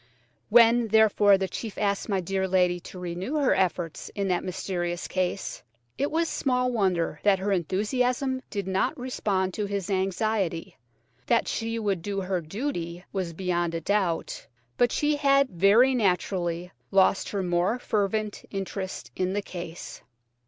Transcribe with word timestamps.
When, 0.49 0.87
therefore, 0.87 1.37
the 1.37 1.47
chief 1.47 1.77
asked 1.77 2.09
my 2.09 2.21
dear 2.21 2.47
lady 2.47 2.79
to 2.79 2.97
renew 2.97 3.35
her 3.35 3.53
efforts 3.53 4.09
in 4.15 4.29
that 4.29 4.43
mysterious 4.43 5.07
case, 5.07 5.61
it 5.95 6.09
was 6.09 6.27
small 6.27 6.71
wonder 6.71 7.19
that 7.21 7.37
her 7.37 7.51
enthusiasm 7.51 8.41
did 8.49 8.67
not 8.67 8.97
respond 8.97 9.53
to 9.53 9.67
his 9.67 9.91
anxiety. 9.91 10.75
That 11.27 11.47
she 11.47 11.77
would 11.77 12.01
do 12.01 12.21
her 12.21 12.41
duty 12.41 13.05
was 13.13 13.33
beyond 13.33 13.75
a 13.75 13.81
doubt, 13.81 14.47
but 14.75 14.91
she 14.91 15.17
had 15.17 15.49
very 15.51 15.93
naturally 15.93 16.71
lost 16.89 17.29
her 17.29 17.43
more 17.43 17.77
fervent 17.77 18.43
interest 18.49 19.11
in 19.15 19.33
the 19.33 19.41
case. 19.43 20.01